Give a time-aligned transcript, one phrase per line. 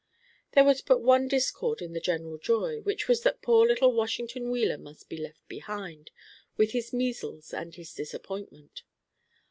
[0.53, 4.49] There was but one discord in the general joy, which was that poor little Washington
[4.49, 6.09] Wheeler must be left behind,
[6.57, 8.81] with his measles and his disappointment.